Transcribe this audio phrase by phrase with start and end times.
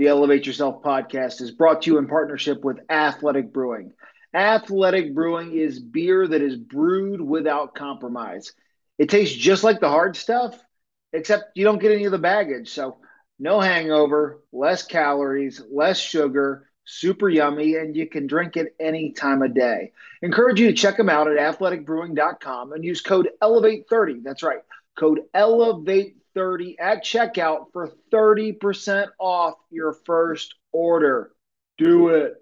[0.00, 3.92] The Elevate Yourself podcast is brought to you in partnership with Athletic Brewing.
[4.32, 8.54] Athletic Brewing is beer that is brewed without compromise.
[8.96, 10.58] It tastes just like the hard stuff,
[11.12, 12.70] except you don't get any of the baggage.
[12.70, 12.96] So,
[13.38, 19.42] no hangover, less calories, less sugar, super yummy, and you can drink it any time
[19.42, 19.92] of day.
[20.22, 24.22] Encourage you to check them out at athleticbrewing.com and use code ELEVATE30.
[24.22, 24.60] That's right,
[24.98, 31.32] code ELEVATE 30 at checkout for 30% off your first order.
[31.76, 32.32] Do it.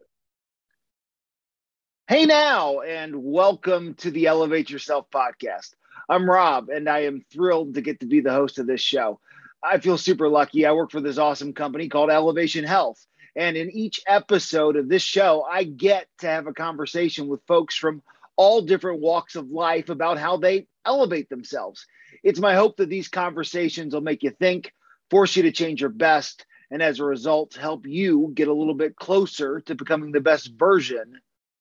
[2.06, 5.74] Hey now, and welcome to the Elevate Yourself podcast.
[6.08, 9.18] I'm Rob, and I am thrilled to get to be the host of this show.
[9.64, 10.64] I feel super lucky.
[10.64, 13.04] I work for this awesome company called Elevation Health.
[13.34, 17.74] And in each episode of this show, I get to have a conversation with folks
[17.74, 18.04] from
[18.36, 21.84] all different walks of life about how they elevate themselves.
[22.22, 24.72] It's my hope that these conversations will make you think,
[25.10, 28.74] force you to change your best, and as a result, help you get a little
[28.74, 31.20] bit closer to becoming the best version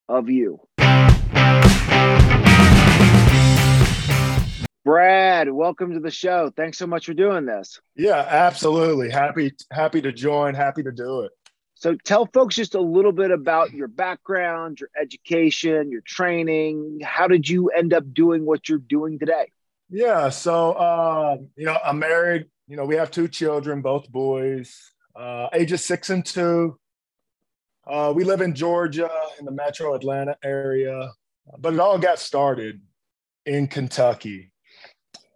[0.09, 0.59] of you.
[4.83, 6.51] Brad, welcome to the show.
[6.55, 7.81] Thanks so much for doing this.
[7.95, 9.11] Yeah, absolutely.
[9.11, 11.31] Happy happy to join, happy to do it.
[11.75, 17.01] So tell folks just a little bit about your background, your education, your training.
[17.03, 19.51] How did you end up doing what you're doing today?
[19.89, 20.29] Yeah.
[20.29, 22.45] So, uh, you know, I'm married.
[22.67, 26.77] You know, we have two children, both boys, uh, ages six and two.
[27.85, 31.09] Uh, we live in Georgia in the metro Atlanta area,
[31.59, 32.81] but it all got started
[33.45, 34.51] in Kentucky.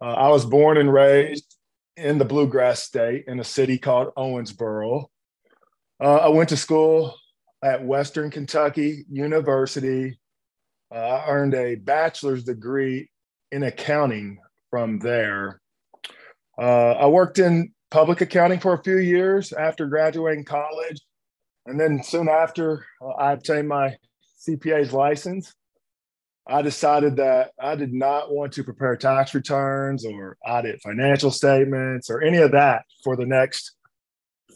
[0.02, 1.56] Uh, I was born and raised
[1.96, 5.06] in the bluegrass state in a city called Owensboro.
[5.98, 7.14] Uh, I went to school
[7.62, 10.18] at Western Kentucky University.
[10.94, 13.08] Uh, I earned a bachelor's degree
[13.50, 14.38] in accounting
[14.72, 15.60] from there.
[16.58, 20.98] Uh, I worked in public accounting for a few years after graduating college.
[21.66, 23.94] And then soon after, uh, I obtained my
[24.48, 25.52] CPA's license.
[26.48, 32.08] I decided that I did not want to prepare tax returns or audit financial statements
[32.08, 33.76] or any of that for the next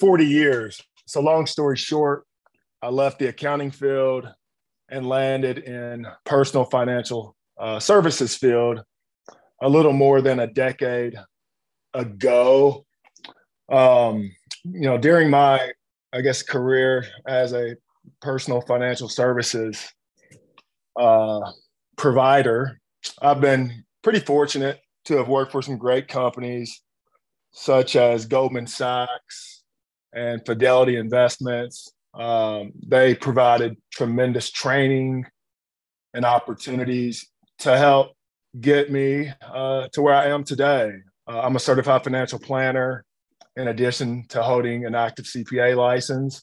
[0.01, 0.81] 40 years.
[1.07, 2.25] So, long story short,
[2.83, 4.27] I left the accounting field
[4.89, 8.83] and landed in personal financial uh, services field
[9.63, 11.17] a little more than a decade
[11.95, 12.85] ago.
[13.71, 14.31] Um,
[14.65, 15.73] you know, during my,
[16.13, 17.77] I guess, career as a
[18.21, 19.89] personal financial services
[20.99, 21.41] uh,
[21.97, 22.81] provider,
[23.21, 26.83] I've been pretty fortunate to have worked for some great companies
[27.53, 29.63] such as Goldman Sachs
[30.13, 31.93] and Fidelity Investments.
[32.15, 35.27] Um, they provided tremendous training
[36.15, 37.27] and opportunities
[37.61, 38.16] to help
[38.61, 40.93] get me uh, to where I am today.
[41.27, 43.05] Uh, I'm a certified financial planner
[43.57, 46.43] in addition to holding an active CPA license.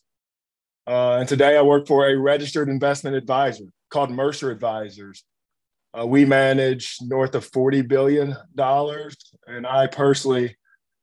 [0.85, 5.23] Uh, and today I work for a registered investment advisor called Mercer Advisors.
[5.97, 8.35] Uh, we manage north of $40 billion,
[9.47, 10.55] and I personally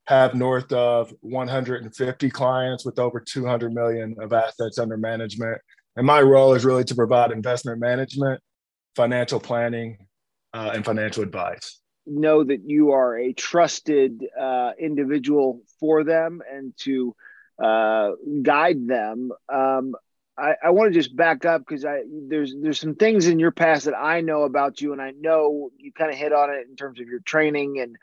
[0.06, 5.59] have north of 150 clients with over 200 million of assets under management.
[5.94, 8.41] And my role is really to provide investment management,
[8.97, 9.98] financial planning,
[10.53, 11.81] uh, and financial advice.
[12.06, 17.15] Know that you are a trusted uh, individual for them and to
[17.62, 18.12] uh,
[18.43, 19.31] guide them.
[19.49, 19.94] Um,
[20.39, 23.50] I, I want to just back up because I there's there's some things in your
[23.50, 26.66] past that I know about you, and I know you kind of hit on it
[26.69, 27.97] in terms of your training and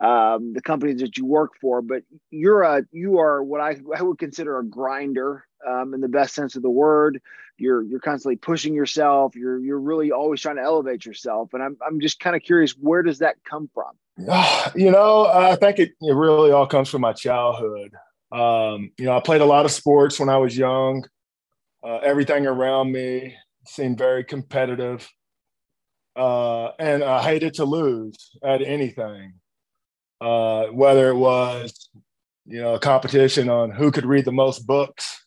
[0.00, 1.82] um, the companies that you work for.
[1.82, 6.08] But you're a you are what I, I would consider a grinder um, in the
[6.08, 7.20] best sense of the word.
[7.58, 9.36] You're you're constantly pushing yourself.
[9.36, 11.54] You're you're really always trying to elevate yourself.
[11.54, 13.92] And I'm I'm just kind of curious, where does that come from?
[14.74, 17.92] You know, I think it, it really all comes from my childhood.
[18.30, 21.04] Um, you know, I played a lot of sports when I was young.
[21.84, 23.36] Uh, everything around me
[23.66, 25.08] seemed very competitive,
[26.16, 29.34] uh, and I hated to lose at anything.
[30.20, 31.90] Uh, whether it was,
[32.46, 35.24] you know, a competition on who could read the most books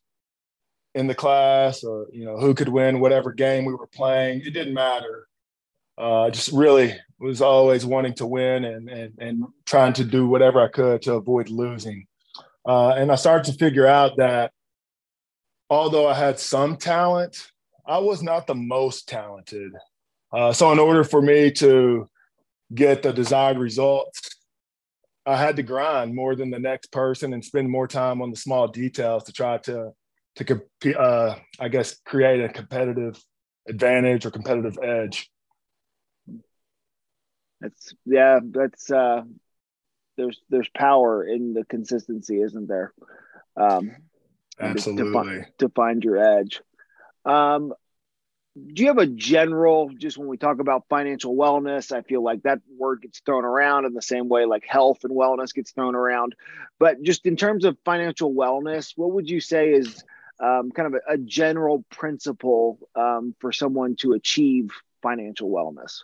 [0.95, 4.42] in the class or you know who could win whatever game we were playing.
[4.42, 5.27] It didn't matter.
[5.97, 10.62] Uh, just really was always wanting to win and, and and trying to do whatever
[10.62, 12.07] i could to avoid losing.
[12.65, 14.51] Uh, and i started to figure out that
[15.69, 17.51] although i had some talent
[17.86, 19.71] i was not the most talented.
[20.31, 22.09] Uh, so in order for me to
[22.74, 24.38] get the desired results
[25.25, 28.38] i had to grind more than the next person and spend more time on the
[28.38, 29.94] small details to try to
[30.35, 33.21] to compete, uh, I guess, create a competitive
[33.67, 35.29] advantage or competitive edge.
[37.61, 39.23] That's yeah, that's uh,
[40.17, 42.93] there's there's power in the consistency, isn't there?
[43.57, 43.95] Um,
[44.59, 45.41] Absolutely.
[45.41, 46.61] To, to, find your edge.
[47.25, 47.73] Um,
[48.55, 52.43] do you have a general, just when we talk about financial wellness, I feel like
[52.43, 55.93] that word gets thrown around in the same way like health and wellness gets thrown
[55.93, 56.35] around.
[56.79, 60.03] But just in terms of financial wellness, what would you say is
[60.39, 64.69] um, kind of a, a general principle um, for someone to achieve
[65.01, 66.01] financial wellness?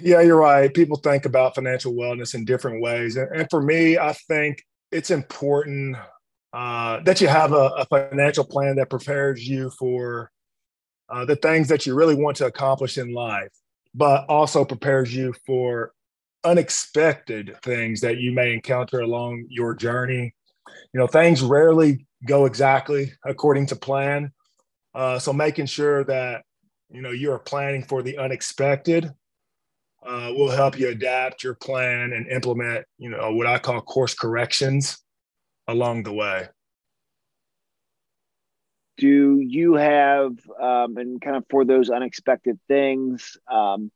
[0.00, 0.72] Yeah, you're right.
[0.72, 3.16] People think about financial wellness in different ways.
[3.16, 5.96] And, and for me, I think it's important
[6.52, 10.30] uh, that you have a, a, financial plan that prepares you for
[11.08, 13.48] uh, the things that you really want to accomplish in life,
[13.94, 15.92] but also prepares you for
[16.44, 20.34] unexpected things that you may encounter along your journey.
[20.92, 24.32] You know, things rarely go exactly according to plan.
[24.94, 26.42] Uh, so making sure that
[26.90, 29.10] you know you're planning for the unexpected
[30.04, 34.14] uh, will help you adapt your plan and implement you know what I call course
[34.14, 34.98] corrections
[35.68, 36.48] along the way.
[38.98, 43.90] Do you have, um, and kind of for those unexpected things, um,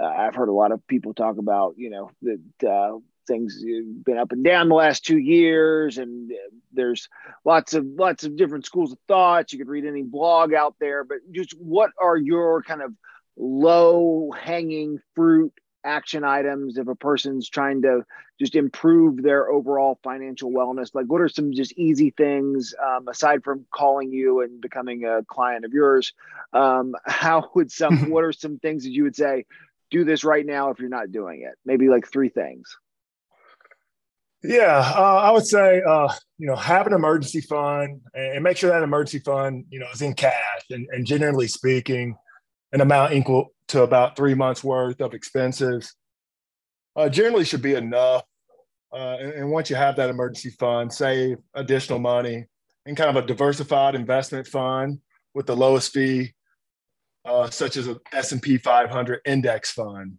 [0.00, 4.04] uh, I've heard a lot of people talk about, you know, that uh, things have
[4.04, 6.30] been up and down the last two years, and
[6.72, 7.08] there's
[7.44, 9.52] lots of lots of different schools of thoughts.
[9.52, 12.92] You could read any blog out there, but just what are your kind of
[13.36, 15.52] low hanging fruit
[15.84, 18.04] action items if a person's trying to
[18.40, 20.94] just improve their overall financial wellness?
[20.94, 25.22] Like what are some just easy things um, aside from calling you and becoming a
[25.24, 26.12] client of yours
[26.54, 29.44] um, how would some what are some things that you would say
[29.90, 32.78] do this right now if you're not doing it maybe like three things
[34.44, 38.70] yeah uh, i would say uh, you know have an emergency fund and make sure
[38.70, 42.14] that emergency fund you know is in cash and, and generally speaking
[42.74, 45.94] an amount equal to about three months worth of expenses.
[46.96, 48.24] Uh, generally should be enough.
[48.92, 52.44] Uh, and, and, once you have that emergency fund, save additional money
[52.86, 55.00] in kind of a diversified investment fund
[55.34, 56.32] with the lowest fee,
[57.24, 60.18] uh, such as an S&P 500 index fund.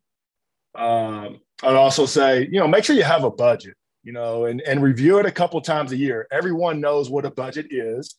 [0.73, 3.75] Um, I'd also say, you know, make sure you have a budget,
[4.05, 6.27] you know, and, and review it a couple times a year.
[6.31, 8.15] Everyone knows what a budget is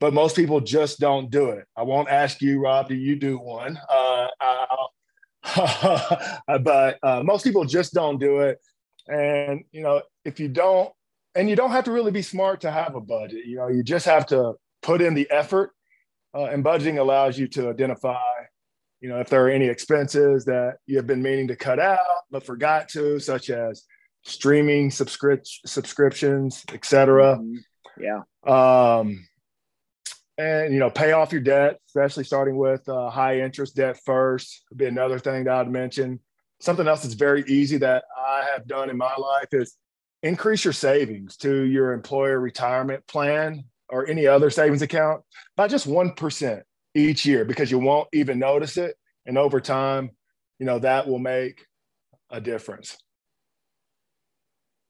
[0.00, 1.66] but most people just don't do it.
[1.76, 3.80] I won't ask you, Rob, do you do one?
[3.88, 4.26] Uh,
[6.60, 8.60] but uh, most people just don't do it.
[9.08, 10.92] And, you know, if you don't,
[11.34, 13.82] and you don't have to really be smart to have a budget, you know, you
[13.82, 15.70] just have to put in the effort.
[16.34, 18.18] Uh, and budgeting allows you to identify,
[19.00, 22.24] you know, if there are any expenses that you have been meaning to cut out
[22.30, 23.84] but forgot to, such as
[24.24, 27.36] streaming subscript subscriptions, etc.
[27.36, 28.02] Mm-hmm.
[28.02, 28.22] Yeah.
[28.46, 29.26] Um,
[30.38, 34.64] and you know pay off your debt especially starting with uh, high interest debt first
[34.70, 36.18] would be another thing that i'd mention
[36.60, 39.76] something else that's very easy that i have done in my life is
[40.22, 45.22] increase your savings to your employer retirement plan or any other savings account
[45.56, 46.62] by just 1%
[46.94, 48.96] each year because you won't even notice it
[49.26, 50.10] and over time
[50.58, 51.66] you know that will make
[52.30, 52.96] a difference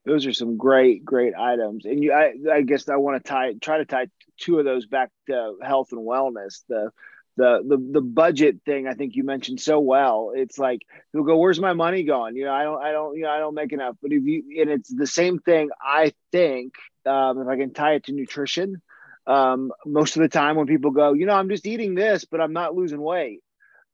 [0.05, 1.85] those are some great great items.
[1.85, 4.09] And you i, I guess i want to tie try to tie
[4.39, 6.63] two of those back to health and wellness.
[6.69, 6.91] The
[7.37, 10.33] the the the budget thing i think you mentioned so well.
[10.35, 12.37] It's like people go where's my money going?
[12.37, 13.97] You know i don't i don't you know i don't make enough.
[14.01, 16.75] But if you and it's the same thing i think
[17.07, 18.81] um, if i can tie it to nutrition
[19.27, 22.41] um, most of the time when people go you know i'm just eating this but
[22.41, 23.41] i'm not losing weight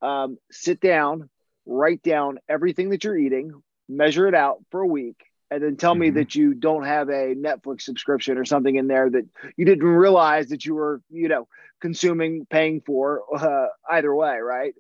[0.02, 1.29] um, sit down
[1.67, 3.52] write down everything that you're eating
[3.88, 6.00] measure it out for a week and then tell mm-hmm.
[6.00, 9.26] me that you don't have a Netflix subscription or something in there that
[9.57, 11.49] you didn't realize that you were, you know,
[11.80, 14.75] consuming, paying for uh, either way, right?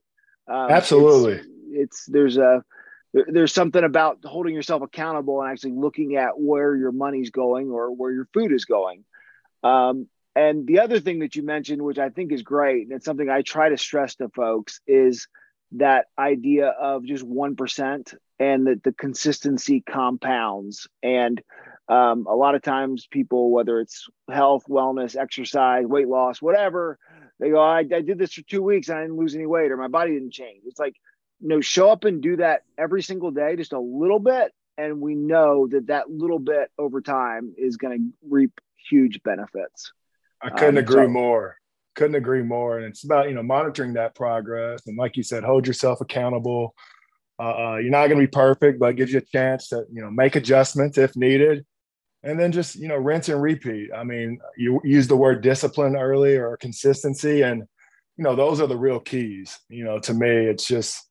[0.48, 1.34] Um, Absolutely.
[1.34, 2.64] It's, it's, there's a
[3.12, 7.90] there's something about holding yourself accountable and actually looking at where your money's going or
[7.90, 9.04] where your food is going.
[9.64, 13.04] Um, and the other thing that you mentioned, which I think is great, and it's
[13.04, 15.26] something I try to stress to folks, is
[15.72, 20.88] that idea of just 1% and that the consistency compounds.
[21.02, 21.40] And
[21.88, 26.98] um, a lot of times, people, whether it's health, wellness, exercise, weight loss, whatever,
[27.38, 29.70] they go, I, I did this for two weeks and I didn't lose any weight
[29.70, 30.62] or my body didn't change.
[30.66, 30.94] It's like,
[31.40, 34.52] you know, show up and do that every single day, just a little bit.
[34.78, 39.92] And we know that that little bit over time is going to reap huge benefits.
[40.42, 41.56] I couldn't um, agree so, more
[41.96, 42.78] couldn't agree more.
[42.78, 44.86] And it's about, you know, monitoring that progress.
[44.86, 46.74] And like you said, hold yourself accountable.
[47.40, 50.02] Uh, you're not going to be perfect, but it gives you a chance to, you
[50.02, 51.64] know, make adjustments if needed.
[52.22, 53.88] And then just, you know, rinse and repeat.
[53.96, 57.40] I mean, you use the word discipline earlier or consistency.
[57.40, 57.62] And,
[58.18, 59.58] you know, those are the real keys.
[59.70, 61.02] You know, to me, it's just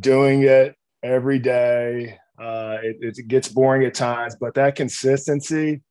[0.00, 2.18] doing it every day.
[2.40, 5.82] Uh, it, it gets boring at times, but that consistency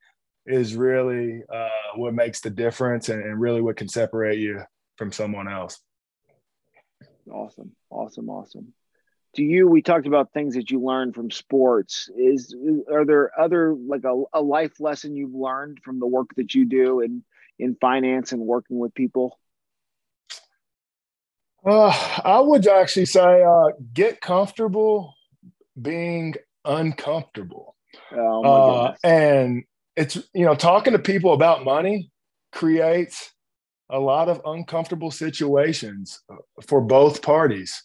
[0.48, 4.60] is really uh, what makes the difference and, and really what can separate you
[4.98, 5.80] from someone else.
[7.32, 8.74] Awesome, awesome, awesome.
[9.34, 9.68] Do you?
[9.68, 12.10] We talked about things that you learned from sports.
[12.16, 12.56] Is
[12.92, 16.66] are there other like a, a life lesson you've learned from the work that you
[16.66, 17.24] do in
[17.58, 19.40] in finance and working with people?
[21.66, 25.16] Uh, I would actually say uh, get comfortable
[25.82, 26.36] being
[26.66, 27.76] uncomfortable.
[28.16, 29.64] Oh uh, and
[29.96, 32.12] it's you know talking to people about money
[32.52, 33.34] creates
[33.90, 36.36] a lot of uncomfortable situations uh,
[36.68, 37.84] for both parties.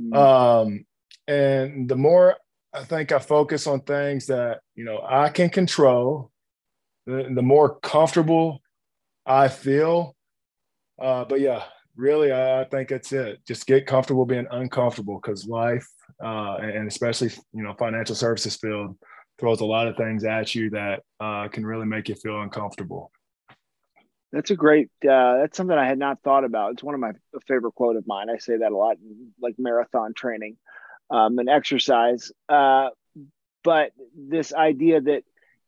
[0.00, 0.16] Mm.
[0.16, 0.84] Um,
[1.28, 2.36] and the more
[2.72, 6.32] I think I focus on things that you know I can control,
[7.06, 8.60] the, the more comfortable
[9.24, 10.16] I feel.
[11.00, 11.64] Uh, but yeah,
[11.96, 13.40] really, I think that's it.
[13.46, 15.86] Just get comfortable being uncomfortable because life,
[16.22, 18.96] uh, and especially you know financial services field,
[19.38, 23.12] throws a lot of things at you that uh, can really make you feel uncomfortable.
[24.32, 24.88] That's a great.
[25.02, 26.72] Uh, that's something I had not thought about.
[26.72, 27.12] It's one of my
[27.46, 28.28] favorite quote of mine.
[28.28, 30.56] I say that a lot, in, like marathon training,
[31.10, 32.32] um, and exercise.
[32.48, 32.88] Uh,
[33.62, 35.22] but this idea that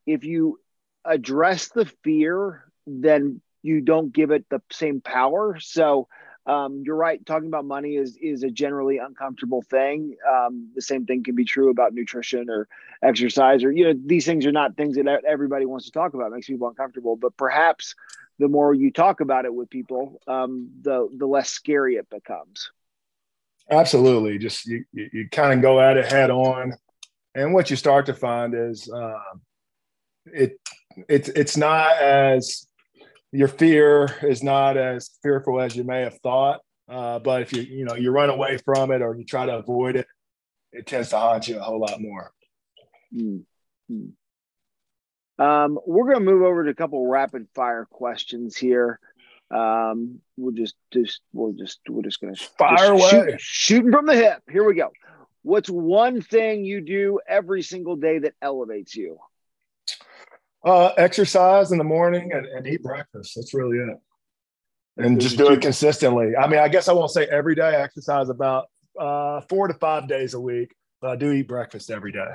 [0.06, 0.58] if you
[1.04, 5.58] address the fear, then you don't give it the same power.
[5.60, 6.08] So
[6.46, 7.24] um, you're right.
[7.24, 10.16] Talking about money is is a generally uncomfortable thing.
[10.28, 12.66] Um, the same thing can be true about nutrition or
[13.02, 16.28] exercise, or you know, these things are not things that everybody wants to talk about.
[16.28, 17.94] It makes people uncomfortable, but perhaps
[18.38, 22.70] the more you talk about it with people, um, the the less scary it becomes.
[23.70, 26.74] Absolutely, just you you, you kind of go at it head on,
[27.34, 29.18] and what you start to find is uh,
[30.26, 30.58] it
[31.08, 32.66] it's it's not as
[33.32, 36.60] your fear is not as fearful as you may have thought.
[36.88, 39.56] Uh, but if you you know you run away from it or you try to
[39.56, 40.06] avoid it,
[40.72, 42.32] it tends to haunt you a whole lot more.
[43.14, 44.06] Mm-hmm.
[45.40, 49.00] Um, we're going to move over to a couple rapid fire questions here.
[49.50, 54.06] Um, we'll just just we'll just we're just going to fire away, shoot, shooting from
[54.06, 54.42] the hip.
[54.50, 54.90] Here we go.
[55.42, 59.18] What's one thing you do every single day that elevates you?
[60.62, 63.32] Uh, exercise in the morning and, and eat breakfast.
[63.34, 63.98] That's really it.
[64.98, 66.36] And just do it consistently.
[66.36, 67.62] I mean, I guess I won't say every day.
[67.62, 68.66] I exercise about
[68.98, 72.34] uh, four to five days a week, but I do eat breakfast every day.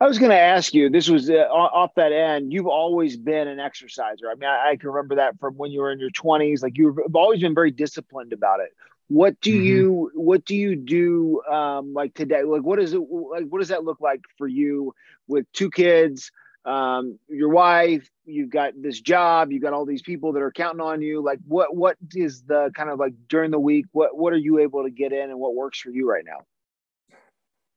[0.00, 0.90] I was going to ask you.
[0.90, 2.52] This was uh, off that end.
[2.52, 4.30] You've always been an exerciser.
[4.30, 6.62] I mean, I, I, can remember that from when you were in your twenties.
[6.62, 8.70] Like you've always been very disciplined about it.
[9.08, 9.66] What do mm-hmm.
[9.66, 12.44] you What do you do um, like today?
[12.44, 12.98] Like what is it?
[12.98, 14.94] Like what does that look like for you
[15.26, 16.30] with two kids?
[16.68, 20.80] um, your wife, you've got this job, you've got all these people that are counting
[20.80, 21.22] on you.
[21.22, 23.86] Like, what what is the kind of like during the week?
[23.92, 26.44] What what are you able to get in, and what works for you right now?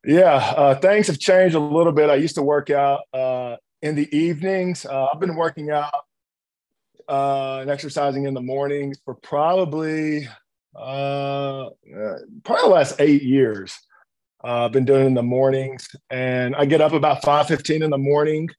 [0.04, 2.10] Yeah, uh, things have changed a little bit.
[2.10, 4.86] I used to work out uh, in the evenings.
[4.86, 5.94] Uh, I've been working out
[7.08, 10.28] uh, and exercising in the mornings for probably
[10.76, 13.78] uh, uh, probably the last eight years.
[14.44, 17.92] I've been doing it in the mornings, and I get up about five fifteen in
[17.92, 18.50] the morning.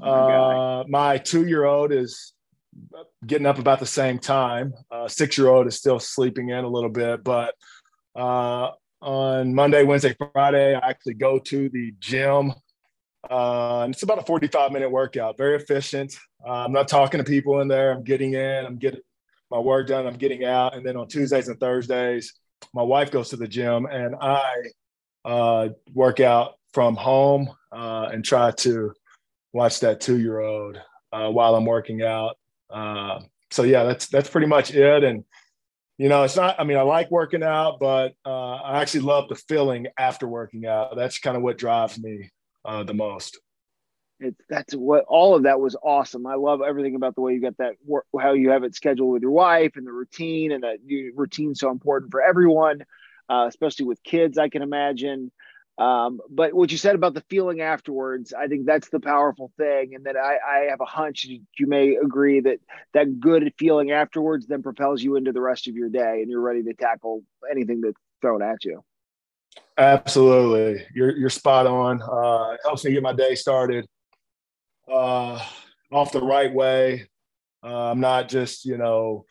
[0.00, 2.34] Oh uh, my two year old is
[3.26, 4.74] getting up about the same time.
[4.90, 7.54] Uh, Six year old is still sleeping in a little bit, but
[8.14, 8.70] uh,
[9.04, 12.52] on Monday, Wednesday, Friday, I actually go to the gym.
[13.30, 16.16] Uh, and it's about a 45 minute workout, very efficient.
[16.46, 17.92] Uh, I'm not talking to people in there.
[17.92, 19.00] I'm getting in, I'm getting
[19.50, 20.74] my work done, I'm getting out.
[20.74, 22.34] And then on Tuesdays and Thursdays,
[22.72, 24.52] my wife goes to the gym and I
[25.24, 28.92] uh, work out from home uh, and try to
[29.52, 30.80] watch that two year old
[31.12, 32.36] uh, while I'm working out.
[32.70, 33.20] Uh,
[33.50, 35.04] so yeah, that's that's pretty much it.
[35.04, 35.24] And
[35.98, 36.56] you know, it's not.
[36.58, 40.66] I mean, I like working out, but uh, I actually love the feeling after working
[40.66, 40.96] out.
[40.96, 42.30] That's kind of what drives me
[42.64, 43.38] uh, the most.
[44.20, 46.26] It's that's what all of that was awesome.
[46.26, 47.74] I love everything about the way you got that
[48.20, 50.78] how you have it scheduled with your wife and the routine, and that
[51.14, 52.84] routine so important for everyone,
[53.28, 54.38] uh, especially with kids.
[54.38, 55.30] I can imagine.
[55.76, 59.94] Um, but what you said about the feeling afterwards, I think that's the powerful thing.
[59.94, 62.60] And that I, I have a hunch you, may agree that
[62.92, 66.40] that good feeling afterwards then propels you into the rest of your day and you're
[66.40, 68.84] ready to tackle anything that's thrown at you.
[69.76, 70.86] Absolutely.
[70.94, 72.00] You're, you're spot on.
[72.02, 73.84] Uh, helps me get my day started
[74.88, 75.44] uh,
[75.90, 77.08] off the right way.
[77.64, 79.24] Uh, I'm not just, you know,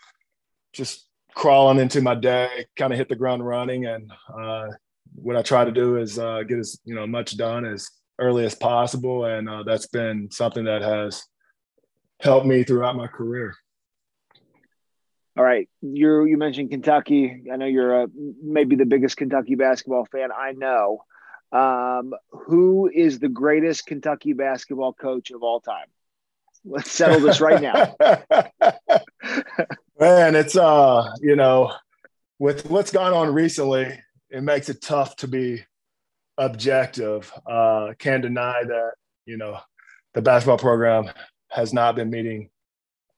[0.73, 4.67] just crawling into my day, kind of hit the ground running and, uh,
[5.15, 8.45] what I try to do is uh, get as you know much done as early
[8.45, 11.24] as possible, and uh, that's been something that has
[12.19, 13.55] helped me throughout my career.
[15.38, 17.43] All right, you you mentioned Kentucky.
[17.51, 18.07] I know you're a,
[18.41, 21.03] maybe the biggest Kentucky basketball fan I know.
[21.51, 25.86] Um, who is the greatest Kentucky basketball coach of all time?
[26.65, 27.95] Let's settle this right now.
[30.00, 31.74] Man, it's uh, you know,
[32.39, 34.00] with what's gone on recently,
[34.33, 35.63] it makes it tough to be
[36.37, 37.31] objective.
[37.49, 38.93] Uh, can't deny that,
[39.25, 39.59] you know,
[40.15, 41.09] the basketball program
[41.49, 42.49] has not been meeting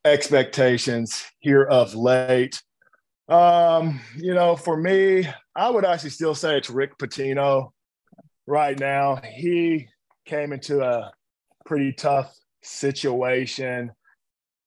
[0.04, 2.62] expectations here of late.
[3.30, 7.72] Um, you know, for me, I would actually still say it's Rick Pitino
[8.46, 9.22] right now.
[9.24, 9.88] He
[10.26, 11.14] came into a
[11.66, 13.92] pretty tough situation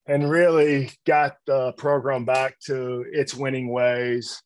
[0.07, 4.43] and really got the program back to its winning ways.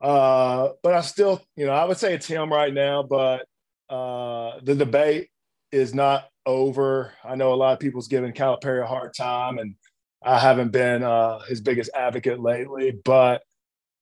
[0.00, 3.46] Uh, but I still, you know, I would say it's him right now, but
[3.90, 5.28] uh, the debate
[5.72, 7.12] is not over.
[7.24, 9.74] I know a lot of people's giving Calipari a hard time, and
[10.22, 13.42] I haven't been uh, his biggest advocate lately, but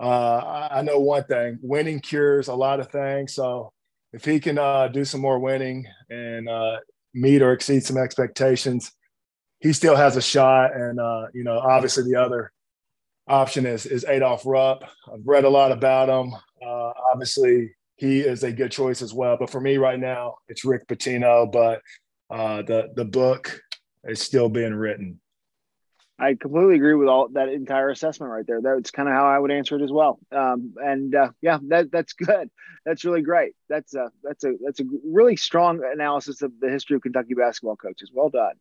[0.00, 3.34] uh, I know one thing: winning cures a lot of things.
[3.34, 3.72] So
[4.12, 6.76] if he can uh, do some more winning and uh,
[7.14, 8.92] meet or exceed some expectations,
[9.60, 10.74] he still has a shot.
[10.74, 12.52] And uh, you know, obviously, the other
[13.28, 14.84] option is is Adolph Rupp.
[15.12, 16.34] I've read a lot about him.
[16.64, 19.36] Uh, obviously, he is a good choice as well.
[19.38, 21.50] But for me right now, it's Rick Pitino.
[21.50, 21.82] But
[22.30, 23.60] uh, the the book
[24.04, 25.20] is still being written.
[26.20, 28.60] I completely agree with all that entire assessment right there.
[28.60, 30.18] That's kind of how I would answer it as well.
[30.32, 32.50] Um, and uh, yeah, that that's good.
[32.84, 33.54] That's really great.
[33.68, 37.76] That's a that's a that's a really strong analysis of the history of Kentucky basketball
[37.76, 38.10] coaches.
[38.12, 38.54] Well done.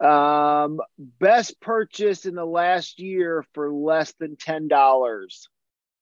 [0.00, 5.48] Um, best purchase in the last year for less than ten dollars.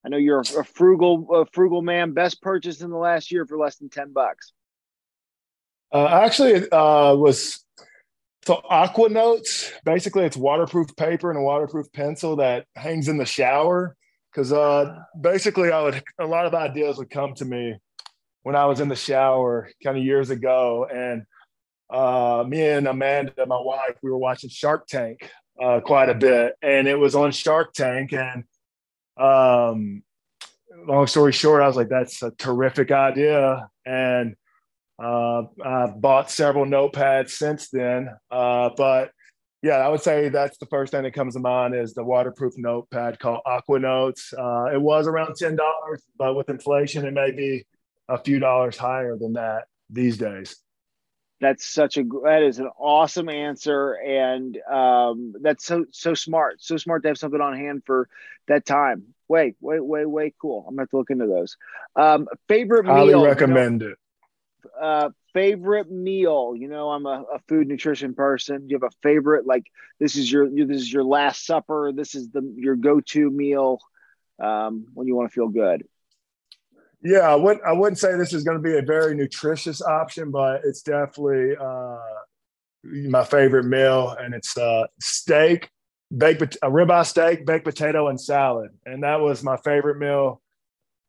[0.04, 2.12] I know you're a frugal a frugal man.
[2.12, 4.52] Best purchase in the last year for less than ten bucks.
[5.92, 7.64] Uh, actually, uh, was
[8.44, 13.24] so Aqua Notes, basically it's waterproof paper and a waterproof pencil that hangs in the
[13.24, 13.96] shower.
[14.34, 17.76] Cause uh, basically I would a lot of ideas would come to me
[18.42, 20.86] when I was in the shower kind of years ago.
[20.92, 21.22] And
[21.90, 26.54] uh, me and Amanda, my wife, we were watching Shark Tank uh, quite a bit.
[26.62, 28.12] And it was on Shark Tank.
[28.12, 28.44] And
[29.16, 30.02] um,
[30.86, 33.68] long story short, I was like, that's a terrific idea.
[33.84, 34.36] And
[35.02, 39.10] uh, I've bought several notepads since then, uh, but
[39.60, 42.52] yeah, I would say that's the first thing that comes to mind is the waterproof
[42.58, 44.32] notepad called Aqua Notes.
[44.36, 47.64] Uh, it was around ten dollars, but with inflation, it may be
[48.08, 50.56] a few dollars higher than that these days.
[51.40, 56.76] That's such a that is an awesome answer, and um, that's so so smart, so
[56.76, 58.08] smart to have something on hand for
[58.48, 59.14] that time.
[59.26, 60.64] Way, way, way, way cool.
[60.66, 61.56] I'm gonna have to look into those.
[61.96, 63.24] Um, favorite Highly meal.
[63.24, 63.98] recommend you know, it
[64.80, 66.54] uh, favorite meal?
[66.56, 68.66] You know, I'm a, a, food nutrition person.
[68.66, 69.46] Do you have a favorite?
[69.46, 69.66] Like
[69.98, 71.92] this is your this is your last supper.
[71.94, 73.80] This is the your go to meal
[74.38, 75.84] um, when you want to feel good.
[77.04, 80.30] Yeah, I wouldn't I wouldn't say this is going to be a very nutritious option,
[80.30, 81.98] but it's definitely uh,
[82.82, 85.68] my favorite meal, and it's uh, steak,
[86.16, 88.70] baked a ribeye steak, baked potato, and salad.
[88.86, 90.40] And that was my favorite meal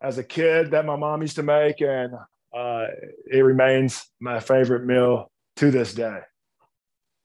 [0.02, 2.14] as a kid that my mom used to make, and
[2.54, 2.88] uh,
[3.32, 6.20] it remains my favorite meal to this day.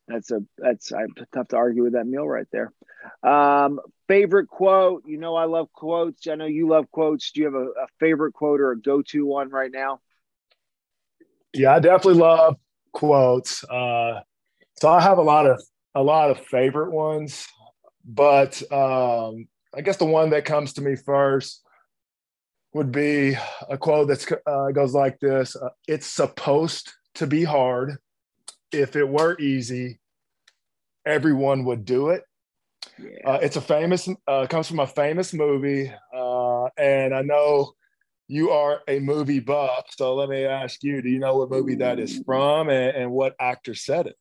[0.06, 2.72] That's a that's I'm tough to argue with that meal right there.
[3.22, 5.04] Um, favorite quote?
[5.06, 6.26] You know I love quotes.
[6.26, 7.30] I know you love quotes.
[7.32, 10.00] Do you have a, a favorite quote or a go-to one right now?
[11.52, 12.56] Yeah, I definitely love
[12.92, 13.64] quotes.
[13.64, 14.20] Uh,
[14.80, 15.62] so I have a lot of
[15.94, 17.46] a lot of favorite ones,
[18.04, 21.62] but um, I guess the one that comes to me first
[22.72, 23.36] would be
[23.68, 27.96] a quote that uh, goes like this uh, It's supposed to be hard.
[28.72, 29.98] If it were easy,
[31.04, 32.22] everyone would do it.
[33.02, 33.30] Yeah.
[33.30, 35.92] Uh, it's a famous, uh, comes from a famous movie.
[36.14, 37.72] Uh, and I know
[38.28, 39.86] you are a movie buff.
[39.96, 43.10] So let me ask you do you know what movie that is from and, and
[43.10, 44.16] what actor said it?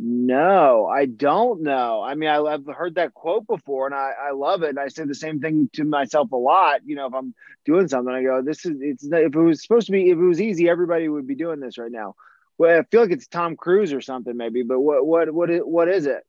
[0.00, 2.02] No, I don't know.
[2.02, 4.68] I mean, I, have heard that quote before, and I, I love it.
[4.68, 6.82] And I say the same thing to myself a lot.
[6.86, 7.34] You know, if I'm
[7.64, 10.22] doing something, I go, "This is it's." If it was supposed to be, if it
[10.22, 12.14] was easy, everybody would be doing this right now.
[12.58, 14.62] Well, I feel like it's Tom Cruise or something, maybe.
[14.62, 16.22] But what what what what is it?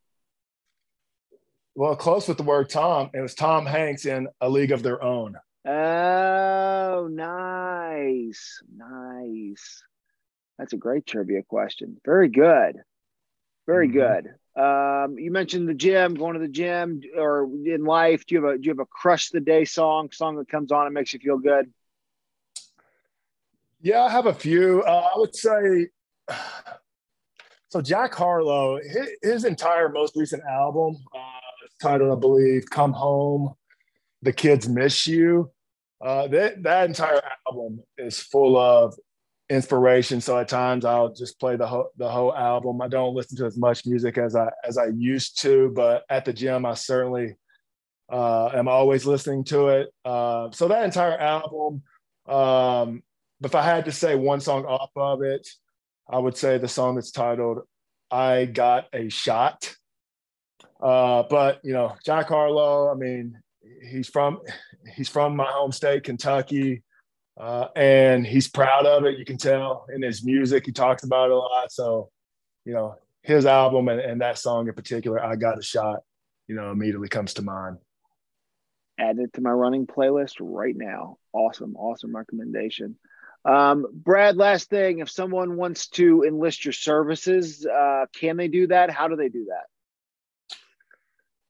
[1.74, 3.10] Well, close with the word Tom.
[3.14, 5.36] It was Tom Hanks in A League of Their Own.
[5.66, 9.82] Oh, nice, nice.
[10.58, 12.00] That's a great trivia question.
[12.04, 12.82] Very good.
[13.66, 13.98] Very mm-hmm.
[13.98, 14.34] good.
[14.60, 18.26] Um, you mentioned the gym, going to the gym, or in life.
[18.26, 20.72] Do you have a do you have a crush the day song, song that comes
[20.72, 21.72] on and makes you feel good?
[23.80, 24.82] Yeah, I have a few.
[24.82, 25.88] Uh, I would say
[27.68, 27.80] so.
[27.80, 31.39] Jack Harlow, his, his entire most recent album, uh,
[31.80, 33.54] titled I believe "Come Home,"
[34.22, 35.50] the kids miss you.
[36.00, 38.94] Uh, that that entire album is full of
[39.50, 40.20] inspiration.
[40.20, 42.80] So at times I'll just play the whole the whole album.
[42.80, 46.24] I don't listen to as much music as I as I used to, but at
[46.24, 47.36] the gym I certainly
[48.10, 49.92] uh, am always listening to it.
[50.04, 51.82] Uh, so that entire album,
[52.26, 53.02] um,
[53.42, 55.48] if I had to say one song off of it,
[56.08, 57.60] I would say the song that's titled
[58.10, 59.74] "I Got a Shot."
[60.82, 62.90] Uh, but you know, Jack Harlow.
[62.90, 63.38] I mean,
[63.82, 64.40] he's from
[64.94, 66.82] he's from my home state, Kentucky.
[67.38, 69.18] Uh, and he's proud of it.
[69.18, 71.72] You can tell in his music, he talks about it a lot.
[71.72, 72.10] So,
[72.66, 76.00] you know, his album and, and that song in particular, I Got a Shot,
[76.48, 77.78] you know, immediately comes to mind.
[78.98, 81.16] Add it to my running playlist right now.
[81.32, 82.96] Awesome, awesome recommendation.
[83.46, 88.66] Um, Brad, last thing, if someone wants to enlist your services, uh, can they do
[88.66, 88.90] that?
[88.90, 89.64] How do they do that?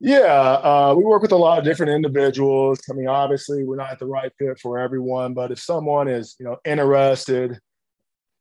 [0.02, 2.80] Yeah, uh, we work with a lot of different individuals.
[2.90, 6.46] I mean, obviously, we're not the right fit for everyone, but if someone is, you
[6.46, 7.58] know, interested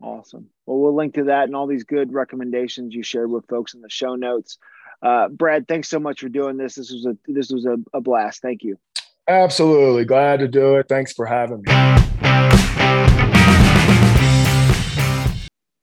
[0.00, 0.48] Awesome.
[0.66, 3.80] Well, we'll link to that and all these good recommendations you shared with folks in
[3.80, 4.58] the show notes.
[5.00, 6.74] Uh, Brad, thanks so much for doing this.
[6.74, 8.42] This was a this was a, a blast.
[8.42, 8.78] Thank you.
[9.28, 10.88] Absolutely glad to do it.
[10.88, 11.72] Thanks for having me.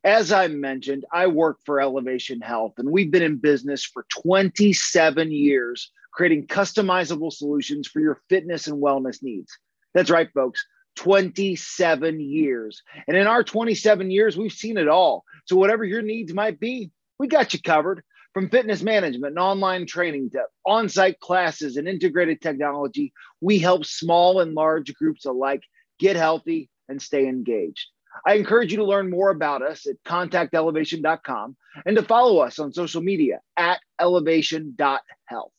[0.04, 5.32] As I mentioned, I work for Elevation Health, and we've been in business for 27
[5.32, 9.58] years, creating customizable solutions for your fitness and wellness needs.
[9.94, 10.66] That's right, folks.
[10.96, 12.84] 27 years.
[13.08, 15.24] And in our 27 years, we've seen it all.
[15.46, 18.04] So, whatever your needs might be, we got you covered.
[18.34, 23.86] From fitness management and online training to on site classes and integrated technology, we help
[23.86, 25.64] small and large groups alike
[25.98, 27.88] get healthy and stay engaged.
[28.26, 32.74] I encourage you to learn more about us at contactelevation.com and to follow us on
[32.74, 35.52] social media at elevation.health.